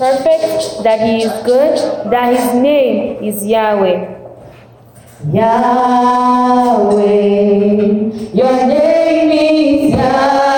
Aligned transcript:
perfect, 0.00 0.82
that 0.82 0.98
He 1.04 1.22
is 1.22 1.32
good, 1.44 1.76
that 2.10 2.32
His 2.34 2.54
name 2.54 3.22
is 3.22 3.44
Yahweh. 3.44 4.16
Yahweh, 5.30 7.00
your 8.32 8.66
name 8.66 9.30
is 9.30 9.92
Yahweh. 9.92 10.49